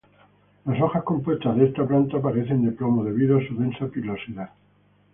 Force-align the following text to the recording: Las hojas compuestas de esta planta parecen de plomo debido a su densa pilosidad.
Las 0.65 0.81
hojas 0.81 1.03
compuestas 1.03 1.55
de 1.57 1.65
esta 1.67 1.85
planta 1.87 2.19
parecen 2.19 2.65
de 2.65 2.71
plomo 2.71 3.03
debido 3.03 3.37
a 3.37 3.47
su 3.47 3.55
densa 3.55 3.85
pilosidad. 3.85 4.49